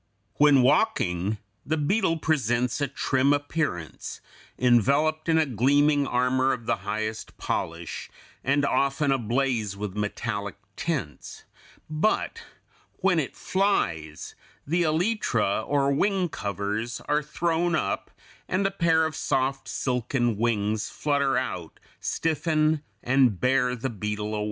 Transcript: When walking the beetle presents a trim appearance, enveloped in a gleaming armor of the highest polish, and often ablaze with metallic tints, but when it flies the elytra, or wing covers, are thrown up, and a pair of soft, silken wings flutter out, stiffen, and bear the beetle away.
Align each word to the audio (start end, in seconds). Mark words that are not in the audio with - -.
When 0.37 0.63
walking 0.63 1.37
the 1.63 1.77
beetle 1.77 2.17
presents 2.17 2.81
a 2.81 2.87
trim 2.87 3.33
appearance, 3.33 4.19
enveloped 4.57 5.29
in 5.29 5.37
a 5.37 5.45
gleaming 5.45 6.07
armor 6.07 6.53
of 6.53 6.65
the 6.65 6.77
highest 6.77 7.37
polish, 7.37 8.09
and 8.43 8.65
often 8.65 9.11
ablaze 9.11 9.77
with 9.77 9.95
metallic 9.95 10.55
tints, 10.75 11.43
but 11.87 12.41
when 12.93 13.19
it 13.19 13.35
flies 13.35 14.33
the 14.65 14.81
elytra, 14.81 15.61
or 15.67 15.91
wing 15.91 16.29
covers, 16.29 16.99
are 17.01 17.21
thrown 17.21 17.75
up, 17.75 18.09
and 18.47 18.65
a 18.65 18.71
pair 18.71 19.05
of 19.05 19.15
soft, 19.15 19.67
silken 19.67 20.35
wings 20.35 20.89
flutter 20.89 21.37
out, 21.37 21.79
stiffen, 21.99 22.81
and 23.03 23.39
bear 23.39 23.75
the 23.75 23.91
beetle 23.91 24.33
away. 24.33 24.39